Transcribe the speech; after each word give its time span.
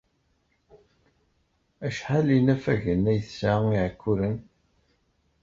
Acḥal 1.87 2.25
n 2.29 2.33
yinafagen 2.35 3.09
ay 3.11 3.19
tesɛa 3.25 3.57
Iɛekkuren? 3.73 4.37